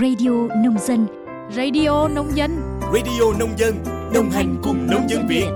[0.00, 0.30] Radio
[0.64, 1.06] Nông Dân
[1.50, 3.74] Radio Nông Dân Radio Nông Dân
[4.14, 5.46] Đồng hành cùng nông dân Việt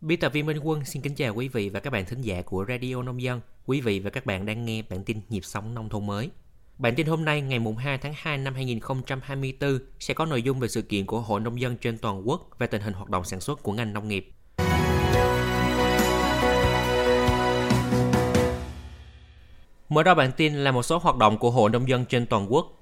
[0.00, 2.42] Biên tập viên Minh Quân xin kính chào quý vị và các bạn thính giả
[2.42, 3.40] của Radio Nông Dân.
[3.66, 6.30] Quý vị và các bạn đang nghe bản tin nhịp sống nông thôn mới.
[6.78, 10.68] Bản tin hôm nay ngày 2 tháng 2 năm 2024 sẽ có nội dung về
[10.68, 13.40] sự kiện của Hội Nông dân trên toàn quốc và tình hình hoạt động sản
[13.40, 14.30] xuất của ngành nông nghiệp.
[19.88, 22.52] Mở đầu bản tin là một số hoạt động của Hội Nông dân trên toàn
[22.52, 22.72] quốc.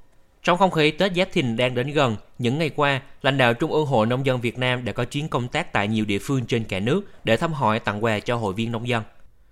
[0.42, 3.72] Trong không khí Tết Giáp Thìn đang đến gần, những ngày qua, lãnh đạo Trung
[3.72, 6.46] ương Hội Nông dân Việt Nam đã có chuyến công tác tại nhiều địa phương
[6.46, 9.02] trên cả nước để thăm hỏi tặng quà cho hội viên nông dân.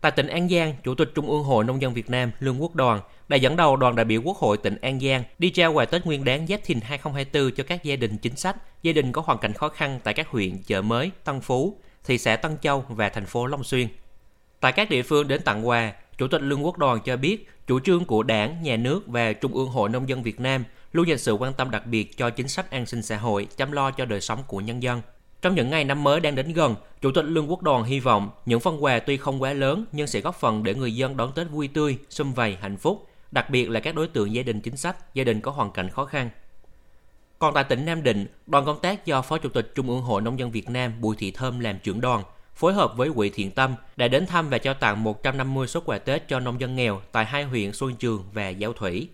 [0.00, 2.74] Tại tỉnh An Giang, Chủ tịch Trung ương Hội Nông dân Việt Nam Lương Quốc
[2.74, 5.84] Đoàn đã dẫn đầu đoàn đại biểu Quốc hội tỉnh An Giang đi trao quà
[5.84, 9.22] Tết Nguyên đán Giáp Thìn 2024 cho các gia đình chính sách, gia đình có
[9.26, 12.84] hoàn cảnh khó khăn tại các huyện Chợ Mới, Tân Phú, thị xã Tân Châu
[12.88, 13.88] và thành phố Long Xuyên.
[14.60, 17.80] Tại các địa phương đến tặng quà, Chủ tịch Lương Quốc Đoàn cho biết chủ
[17.80, 21.18] trương của Đảng, Nhà nước và Trung ương Hội Nông dân Việt Nam luôn dành
[21.18, 24.04] sự quan tâm đặc biệt cho chính sách an sinh xã hội, chăm lo cho
[24.04, 25.00] đời sống của nhân dân.
[25.42, 28.30] Trong những ngày năm mới đang đến gần, Chủ tịch Lương Quốc Đoàn hy vọng
[28.46, 31.32] những phần quà tuy không quá lớn nhưng sẽ góp phần để người dân đón
[31.32, 34.60] Tết vui tươi, sum vầy, hạnh phúc, đặc biệt là các đối tượng gia đình
[34.60, 36.30] chính sách, gia đình có hoàn cảnh khó khăn.
[37.38, 40.22] Còn tại tỉnh Nam Định, đoàn công tác do Phó Chủ tịch Trung ương Hội
[40.22, 42.22] Nông dân Việt Nam Bùi Thị Thơm làm trưởng đoàn,
[42.60, 45.98] phối hợp với Quỹ Thiện Tâm đã đến thăm và trao tặng 150 suất quà
[45.98, 49.08] Tết cho nông dân nghèo tại hai huyện Xuân Trường và Giao Thủy.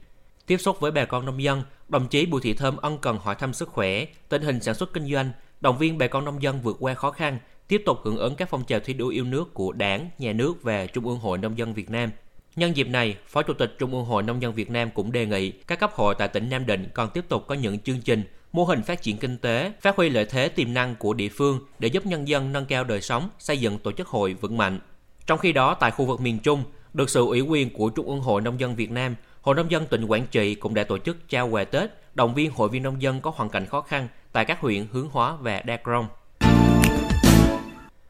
[0.47, 3.34] Tiếp xúc với bà con nông dân, đồng chí Bùi Thị Thơm ân cần hỏi
[3.34, 5.30] thăm sức khỏe, tình hình sản xuất kinh doanh,
[5.61, 7.38] động viên bà con nông dân vượt qua khó khăn,
[7.69, 10.62] tiếp tục hưởng ứng các phong trào thi đua yêu nước của Đảng, Nhà nước
[10.62, 12.10] và Trung ương Hội Nông dân Việt Nam.
[12.56, 15.27] Nhân dịp này, Phó Chủ tịch Trung ương Hội Nông dân Việt Nam cũng đề
[15.27, 18.22] nghị các cấp hội tại tỉnh Nam Định còn tiếp tục có những chương trình,
[18.52, 21.61] mô hình phát triển kinh tế, phát huy lợi thế tiềm năng của địa phương
[21.78, 24.80] để giúp nhân dân nâng cao đời sống, xây dựng tổ chức hội vững mạnh.
[25.27, 28.20] Trong khi đó, tại khu vực miền Trung, được sự ủy quyền của Trung ương
[28.20, 31.28] Hội Nông dân Việt Nam, Hội Nông dân tỉnh Quảng Trị cũng đã tổ chức
[31.28, 34.44] trao quà Tết, động viên hội viên nông dân có hoàn cảnh khó khăn tại
[34.44, 36.06] các huyện Hướng Hóa và Đa Crong.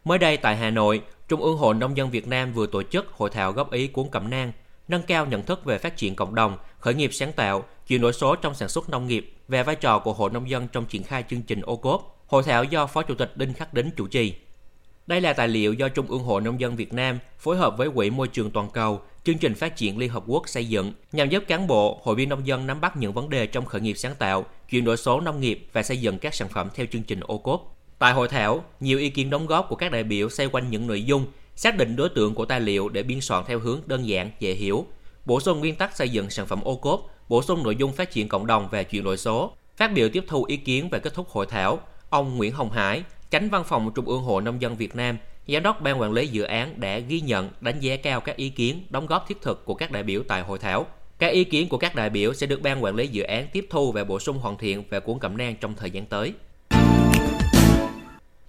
[0.05, 3.07] Mới đây tại Hà Nội, Trung ương Hội Nông dân Việt Nam vừa tổ chức
[3.13, 4.53] hội thảo góp ý cuốn cẩm nang
[4.89, 8.13] nâng cao nhận thức về phát triển cộng đồng, khởi nghiệp sáng tạo, chuyển đổi
[8.13, 11.03] số trong sản xuất nông nghiệp và vai trò của hội nông dân trong triển
[11.03, 12.17] khai chương trình ô cốp.
[12.27, 14.35] Hội thảo do Phó Chủ tịch Đinh Khắc Đính chủ trì.
[15.07, 17.91] Đây là tài liệu do Trung ương Hội Nông dân Việt Nam phối hợp với
[17.91, 21.29] Quỹ Môi trường Toàn cầu, chương trình phát triển Liên Hợp Quốc xây dựng nhằm
[21.29, 23.95] giúp cán bộ, hội viên nông dân nắm bắt những vấn đề trong khởi nghiệp
[23.95, 27.03] sáng tạo, chuyển đổi số nông nghiệp và xây dựng các sản phẩm theo chương
[27.03, 27.77] trình ô cốp.
[27.99, 30.87] Tại hội thảo, nhiều ý kiến đóng góp của các đại biểu xoay quanh những
[30.87, 34.09] nội dung xác định đối tượng của tài liệu để biên soạn theo hướng đơn
[34.09, 34.87] giản, dễ hiểu,
[35.25, 38.11] bổ sung nguyên tắc xây dựng sản phẩm ô cốp, bổ sung nội dung phát
[38.11, 39.53] triển cộng đồng về chuyển đổi số.
[39.77, 41.79] Phát biểu tiếp thu ý kiến và kết thúc hội thảo,
[42.11, 45.19] ông Nguyễn Hồng Hải, Chánh Văn phòng Trung ương Hội Nông dân Việt Nam,
[45.49, 48.49] Giám đốc Ban Quản lý Dự án đã ghi nhận, đánh giá cao các ý
[48.49, 50.87] kiến, đóng góp thiết thực của các đại biểu tại hội thảo.
[51.19, 53.67] Các ý kiến của các đại biểu sẽ được Ban Quản lý Dự án tiếp
[53.71, 56.33] thu và bổ sung hoàn thiện về cuốn cẩm nang trong thời gian tới.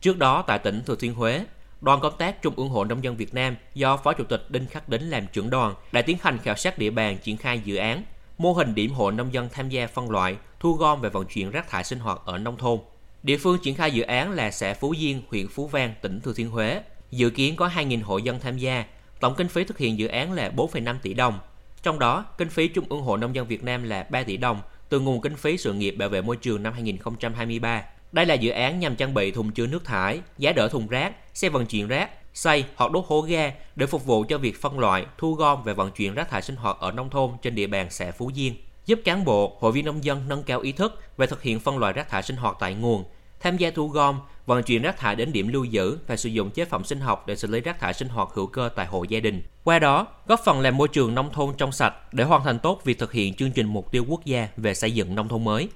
[0.02, 1.46] Trước đó tại tỉnh Thừa Thiên Huế,
[1.82, 4.66] đoàn công tác Trung ương Hội Nông dân Việt Nam do Phó Chủ tịch Đinh
[4.66, 7.76] Khắc Đính làm trưởng đoàn đã tiến hành khảo sát địa bàn triển khai dự
[7.76, 8.04] án
[8.38, 11.52] mô hình điểm hộ nông dân tham gia phân loại, thu gom và vận chuyển
[11.52, 12.80] rác thải sinh hoạt ở nông thôn.
[13.24, 16.34] Địa phương triển khai dự án là xã Phú Diên, huyện Phú Vang, tỉnh Thừa
[16.34, 16.82] Thiên Huế.
[17.12, 18.86] Dự kiến có 2.000 hộ dân tham gia.
[19.20, 21.40] Tổng kinh phí thực hiện dự án là 4,5 tỷ đồng.
[21.84, 24.62] Trong đó, kinh phí Trung ương Hội Nông dân Việt Nam là 3 tỷ đồng
[24.90, 27.84] từ nguồn kinh phí sự nghiệp bảo vệ môi trường năm 2023.
[28.18, 31.14] Đây là dự án nhằm trang bị thùng chứa nước thải, giá đỡ thùng rác,
[31.34, 34.80] xe vận chuyển rác, xây hoặc đốt hố ga để phục vụ cho việc phân
[34.80, 37.68] loại, thu gom và vận chuyển rác thải sinh hoạt ở nông thôn trên địa
[37.68, 38.54] bàn xã Phú Diên,
[38.86, 41.78] giúp cán bộ, hội viên nông dân nâng cao ý thức về thực hiện phân
[41.78, 43.04] loại rác thải sinh hoạt tại nguồn,
[43.40, 46.52] tham gia thu gom, vận chuyển rác thải đến điểm lưu giữ và sử dụng
[46.52, 49.04] chế phẩm sinh học để xử lý rác thải sinh hoạt hữu cơ tại hộ
[49.04, 49.44] gia đình.
[49.64, 52.82] Qua đó, góp phần làm môi trường nông thôn trong sạch để hoàn thành tốt
[52.84, 55.70] việc thực hiện chương trình mục tiêu quốc gia về xây dựng nông thôn mới.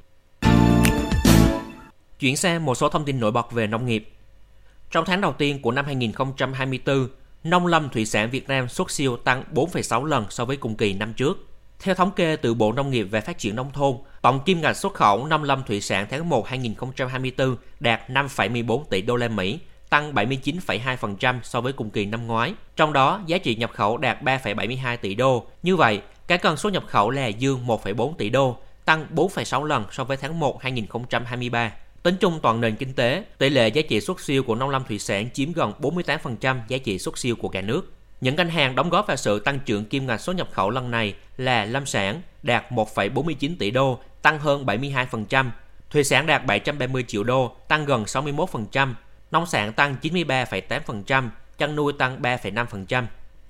[2.22, 4.14] Chuyển sang một số thông tin nổi bật về nông nghiệp.
[4.92, 7.08] Trong tháng đầu tiên của năm 2024,
[7.44, 10.94] nông lâm thủy sản Việt Nam xuất siêu tăng 4,6 lần so với cùng kỳ
[10.94, 11.48] năm trước.
[11.80, 14.78] Theo thống kê từ Bộ Nông nghiệp và Phát triển Nông thôn, tổng kim ngạch
[14.78, 19.60] xuất khẩu nông lâm thủy sản tháng 1 2024 đạt 5,14 tỷ đô la Mỹ,
[19.90, 22.54] tăng 79,2% so với cùng kỳ năm ngoái.
[22.76, 25.46] Trong đó, giá trị nhập khẩu đạt 3,72 tỷ đô.
[25.64, 29.86] Như vậy, cái cân số nhập khẩu là dương 1,4 tỷ đô, tăng 4,6 lần
[29.92, 31.72] so với tháng 1 2023.
[32.04, 34.84] Tính chung toàn nền kinh tế, tỷ lệ giá trị xuất siêu của nông lâm
[34.84, 37.94] thủy sản chiếm gần 48% giá trị xuất siêu của cả nước.
[38.22, 40.92] Những ngành hàng đóng góp vào sự tăng trưởng kim ngạch xuất nhập khẩu lần
[40.92, 45.50] này là lâm sản đạt 1,49 tỷ đô, tăng hơn 72%,
[45.90, 48.94] thủy sản đạt 730 triệu đô, tăng gần 61%,
[49.32, 53.04] nông sản tăng 93,8%, chăn nuôi tăng 3,5%.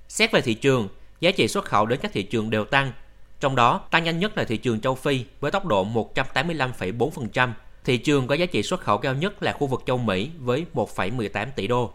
[0.08, 0.88] Xét về thị trường,
[1.20, 2.92] giá trị xuất khẩu đến các thị trường đều tăng.
[3.40, 7.52] Trong đó, tăng nhanh nhất là thị trường châu Phi với tốc độ 185,4%.
[7.84, 10.66] Thị trường có giá trị xuất khẩu cao nhất là khu vực châu Mỹ với
[10.74, 11.90] 1,18 tỷ đô.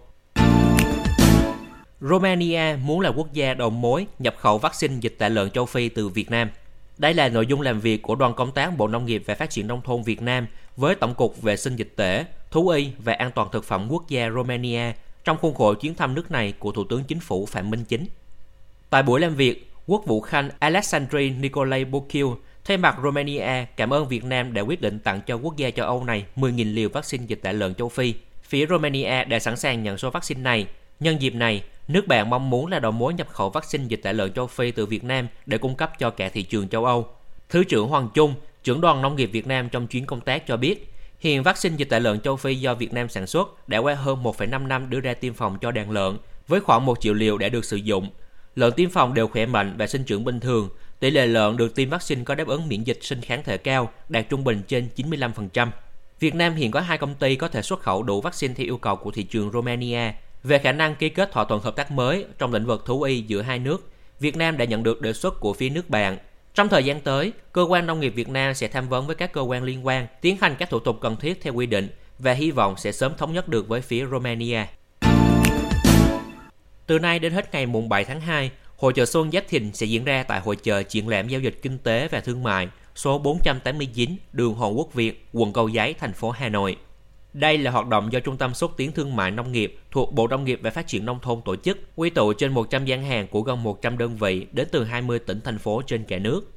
[2.02, 5.90] Romania muốn là quốc gia đầu mối nhập khẩu vaccine dịch tả lợn châu Phi
[5.90, 6.50] từ Việt Nam.
[6.98, 9.50] Đây là nội dung làm việc của đoàn công tác Bộ Nông nghiệp và Phát
[9.50, 13.14] triển Nông thôn Việt Nam với Tổng cục Vệ sinh Dịch tễ, Thú y và
[13.14, 14.94] An toàn Thực phẩm Quốc gia Romania
[15.24, 18.06] trong khuôn khổ chuyến thăm nước này của Thủ tướng Chính phủ Phạm Minh Chính.
[18.90, 22.26] Tại buổi làm việc, Quốc vụ Khanh Alexandri Nicolae Bokil
[22.68, 25.86] thay mặt Romania cảm ơn Việt Nam đã quyết định tặng cho quốc gia châu
[25.86, 28.14] Âu này 10.000 liều vaccine dịch tả lợn châu Phi.
[28.44, 30.68] Phía Romania đã sẵn sàng nhận số vaccine này.
[31.00, 34.12] Nhân dịp này, nước bạn mong muốn là đầu mối nhập khẩu vaccine dịch tả
[34.12, 37.08] lợn châu Phi từ Việt Nam để cung cấp cho cả thị trường châu Âu.
[37.50, 38.34] Thứ trưởng Hoàng Trung,
[38.64, 41.90] trưởng đoàn nông nghiệp Việt Nam trong chuyến công tác cho biết, hiện vaccine dịch
[41.90, 45.00] tả lợn châu Phi do Việt Nam sản xuất đã qua hơn 1,5 năm đưa
[45.00, 46.18] ra tiêm phòng cho đàn lợn,
[46.48, 48.10] với khoảng 1 triệu liều đã được sử dụng.
[48.56, 50.70] Lợn tiêm phòng đều khỏe mạnh và sinh trưởng bình thường.
[51.00, 53.90] Tỷ lệ lợn được tiêm vaccine có đáp ứng miễn dịch sinh kháng thể cao,
[54.10, 55.70] đạt trung bình trên 95%.
[56.20, 58.78] Việt Nam hiện có hai công ty có thể xuất khẩu đủ vaccine theo yêu
[58.78, 60.12] cầu của thị trường Romania.
[60.44, 63.22] Về khả năng ký kết thỏa thuận hợp tác mới trong lĩnh vực thú y
[63.22, 63.90] giữa hai nước,
[64.20, 66.18] Việt Nam đã nhận được đề xuất của phía nước bạn.
[66.54, 69.34] Trong thời gian tới, cơ quan nông nghiệp Việt Nam sẽ tham vấn với các
[69.34, 71.90] cơ quan liên quan, tiến hành các thủ tục cần thiết theo quy định
[72.20, 74.66] và hy vọng sẽ sớm thống nhất được với phía Romania.
[76.88, 79.86] Từ nay đến hết ngày mùng 7 tháng 2, Hội chợ Xuân Giáp Thìn sẽ
[79.86, 83.18] diễn ra tại Hội chợ triển lãm giao dịch kinh tế và thương mại số
[83.18, 86.78] 489 đường Hồ Quốc Việt, quận Cầu Giấy, thành phố Hà Nội.
[87.34, 90.28] Đây là hoạt động do Trung tâm xúc tiến thương mại nông nghiệp thuộc Bộ
[90.28, 93.28] Nông nghiệp và Phát triển Nông thôn tổ chức, quy tụ trên 100 gian hàng
[93.28, 96.52] của gần 100 đơn vị đến từ 20 tỉnh thành phố trên cả nước.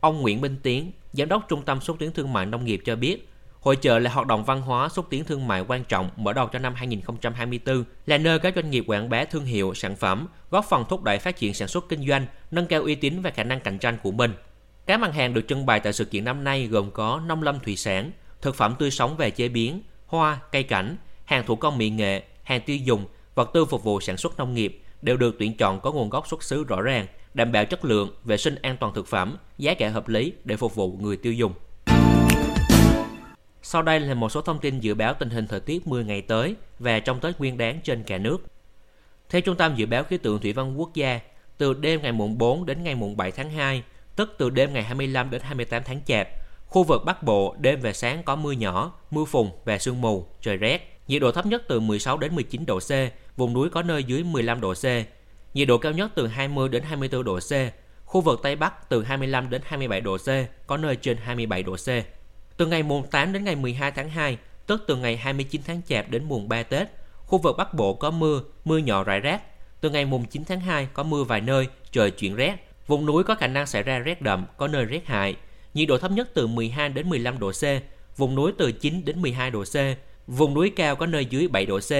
[0.00, 2.96] Ông Nguyễn Minh Tiến, Giám đốc Trung tâm xúc tiến thương mại nông nghiệp cho
[2.96, 3.28] biết,
[3.64, 6.48] Hội trợ là hoạt động văn hóa xúc tiến thương mại quan trọng mở đầu
[6.52, 10.64] cho năm 2024, là nơi các doanh nghiệp quảng bá thương hiệu, sản phẩm, góp
[10.64, 13.42] phần thúc đẩy phát triển sản xuất kinh doanh, nâng cao uy tín và khả
[13.42, 14.34] năng cạnh tranh của mình.
[14.86, 17.60] Các mặt hàng được trưng bày tại sự kiện năm nay gồm có nông lâm
[17.60, 18.12] thủy sản,
[18.42, 22.22] thực phẩm tươi sống về chế biến, hoa, cây cảnh, hàng thủ công mỹ nghệ,
[22.42, 25.80] hàng tiêu dùng, vật tư phục vụ sản xuất nông nghiệp đều được tuyển chọn
[25.80, 28.94] có nguồn gốc xuất xứ rõ ràng, đảm bảo chất lượng, vệ sinh an toàn
[28.94, 31.52] thực phẩm, giá cả hợp lý để phục vụ người tiêu dùng.
[33.66, 36.22] Sau đây là một số thông tin dự báo tình hình thời tiết 10 ngày
[36.22, 38.38] tới và trong Tết Nguyên đán trên cả nước.
[39.28, 41.20] Theo Trung tâm Dự báo Khí tượng Thủy văn Quốc gia,
[41.58, 43.82] từ đêm ngày mùng 4 đến ngày mùng 7 tháng 2,
[44.16, 46.28] tức từ đêm ngày 25 đến 28 tháng Chạp,
[46.66, 50.26] khu vực Bắc Bộ đêm và sáng có mưa nhỏ, mưa phùn và sương mù,
[50.40, 50.98] trời rét.
[51.08, 52.90] Nhiệt độ thấp nhất từ 16 đến 19 độ C,
[53.36, 54.84] vùng núi có nơi dưới 15 độ C.
[55.54, 57.52] Nhiệt độ cao nhất từ 20 đến 24 độ C,
[58.04, 60.28] khu vực Tây Bắc từ 25 đến 27 độ C,
[60.66, 61.88] có nơi trên 27 độ C.
[62.56, 66.10] Từ ngày mùng 8 đến ngày 12 tháng 2, tức từ ngày 29 tháng Chạp
[66.10, 66.88] đến mùng 3 Tết,
[67.26, 69.42] khu vực Bắc Bộ có mưa, mưa nhỏ rải rác.
[69.80, 72.56] Từ ngày mùng 9 tháng 2 có mưa vài nơi, trời chuyển rét.
[72.86, 75.36] Vùng núi có khả năng xảy ra rét đậm, có nơi rét hại.
[75.74, 77.64] Nhiệt độ thấp nhất từ 12 đến 15 độ C,
[78.16, 79.76] vùng núi từ 9 đến 12 độ C,
[80.26, 81.92] vùng núi cao có nơi dưới 7 độ C.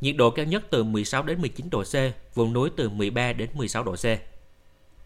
[0.00, 1.94] Nhiệt độ cao nhất từ 16 đến 19 độ C,
[2.34, 4.06] vùng núi từ 13 đến 16 độ C.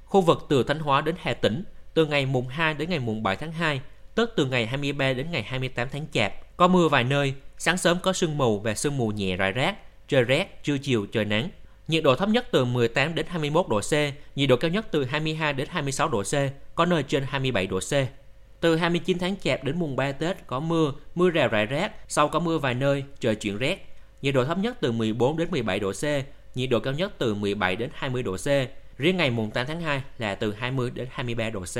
[0.04, 1.64] Khu vực từ Thanh Hóa đến Hà Tĩnh,
[1.94, 3.80] từ ngày mùng 2 đến ngày mùng 7 tháng 2
[4.14, 6.56] tức từ ngày 23 đến ngày 28 tháng Chạp.
[6.56, 9.76] Có mưa vài nơi, sáng sớm có sương mù và sương mù nhẹ rải rác,
[10.08, 11.48] trời rét, trưa chiều trời nắng.
[11.88, 13.92] Nhiệt độ thấp nhất từ 18 đến 21 độ C,
[14.36, 16.34] nhiệt độ cao nhất từ 22 đến 26 độ C,
[16.74, 17.92] có nơi trên 27 độ C.
[18.60, 22.28] Từ 29 tháng Chạp đến mùng 3 Tết có mưa, mưa rào rải rác, sau
[22.28, 23.86] có mưa vài nơi, trời chuyển rét.
[24.22, 26.04] Nhiệt độ thấp nhất từ 14 đến 17 độ C,
[26.54, 28.46] nhiệt độ cao nhất từ 17 đến 20 độ C.
[28.98, 31.76] Riêng ngày mùng 8 tháng 2 là từ 20 đến 23 độ C.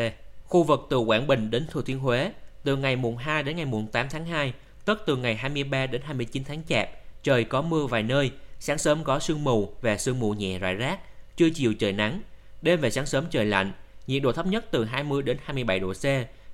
[0.51, 2.31] Khu vực từ Quảng Bình đến Thừa Thiên Huế,
[2.65, 4.53] từ ngày mùng 2 đến ngày mùng 8 tháng 2,
[4.85, 6.89] tức từ ngày 23 đến 29 tháng Chạp,
[7.23, 8.31] trời có mưa vài nơi,
[8.61, 11.01] sáng sớm có sương mù và sương mù nhẹ rải rác,
[11.37, 12.23] trưa chiều trời nắng,
[12.63, 13.73] đêm và sáng sớm trời lạnh,
[14.07, 16.05] nhiệt độ thấp nhất từ 20 đến 27 độ C,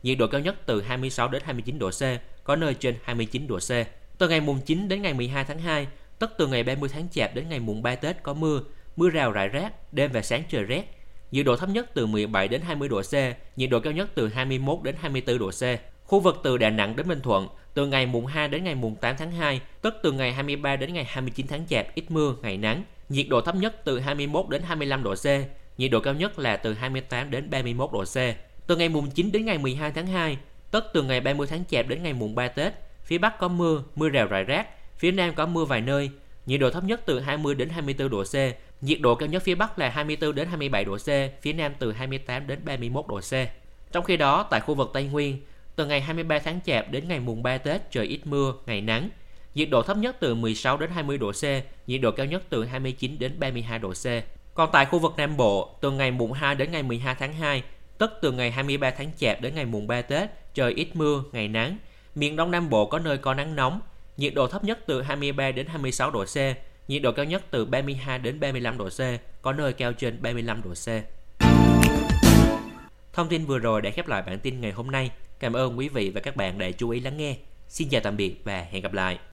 [0.02, 2.02] nhiệt độ cao nhất từ 26 đến 29 độ C,
[2.44, 3.70] có nơi trên 29 độ C.
[4.18, 5.86] Từ ngày mùng 9 đến ngày 12 tháng 2,
[6.18, 8.60] tức từ ngày 30 tháng Chạp đến ngày mùng 3 Tết có mưa,
[8.96, 10.95] mưa rào rải rác, đêm và sáng trời rét,
[11.36, 13.14] nhiệt độ thấp nhất từ 17 đến 20 độ C,
[13.56, 15.62] nhiệt độ cao nhất từ 21 đến 24 độ C.
[16.04, 18.96] Khu vực từ Đà Nẵng đến Bình Thuận, từ ngày mùng 2 đến ngày mùng
[18.96, 22.56] 8 tháng 2, tức từ ngày 23 đến ngày 29 tháng Chạp ít mưa, ngày
[22.56, 25.26] nắng, nhiệt độ thấp nhất từ 21 đến 25 độ C,
[25.78, 28.16] nhiệt độ cao nhất là từ 28 đến 31 độ C.
[28.66, 30.38] Từ ngày mùng 9 đến ngày 12 tháng 2,
[30.70, 33.82] tức từ ngày 30 tháng Chạp đến ngày mùng 3 Tết, phía Bắc có mưa,
[33.94, 34.66] mưa rào rải rác,
[34.98, 36.10] phía Nam có mưa vài nơi,
[36.46, 38.34] nhiệt độ thấp nhất từ 20 đến 24 độ C,
[38.80, 41.08] Nhiệt độ cao nhất phía Bắc là 24 đến 27 độ C,
[41.42, 43.32] phía Nam từ 28 đến 31 độ C.
[43.92, 45.40] Trong khi đó, tại khu vực Tây Nguyên,
[45.76, 49.10] từ ngày 23 tháng Chạp đến ngày mùng 3 Tết trời ít mưa, ngày nắng.
[49.54, 51.44] Nhiệt độ thấp nhất từ 16 đến 20 độ C,
[51.86, 54.06] nhiệt độ cao nhất từ 29 đến 32 độ C.
[54.54, 57.62] Còn tại khu vực Nam Bộ, từ ngày mùng 2 đến ngày 12 tháng 2,
[57.98, 61.48] tức từ ngày 23 tháng Chạp đến ngày mùng 3 Tết, trời ít mưa, ngày
[61.48, 61.78] nắng.
[62.14, 63.80] Miền Đông Nam Bộ có nơi có nắng nóng,
[64.16, 66.36] nhiệt độ thấp nhất từ 23 đến 26 độ C,
[66.88, 69.00] nhiệt độ cao nhất từ 32 đến 35 độ C,
[69.42, 70.86] có nơi cao trên 35 độ C.
[73.12, 75.10] Thông tin vừa rồi đã khép lại bản tin ngày hôm nay.
[75.38, 77.36] Cảm ơn quý vị và các bạn đã chú ý lắng nghe.
[77.68, 79.18] Xin chào tạm biệt và hẹn gặp lại.